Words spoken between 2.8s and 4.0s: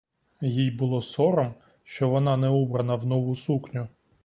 в нову сукню.